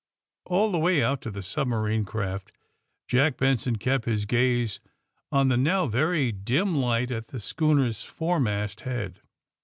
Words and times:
All 0.45 0.71
the 0.71 0.79
way 0.79 1.03
out 1.03 1.21
to 1.21 1.29
the 1.29 1.43
submarine 1.43 2.05
craft 2.05 2.51
Jack 3.07 3.37
Benson 3.37 3.75
kept 3.75 4.05
his 4.05 4.25
gaze 4.25 4.79
on 5.31 5.49
the 5.49 5.57
now 5.57 5.85
very 5.85 6.31
dim 6.31 6.73
light 6.75 7.11
at 7.11 7.27
the 7.27 7.39
schooner's 7.39 8.03
foremast 8.03 8.79
head. 8.81 9.21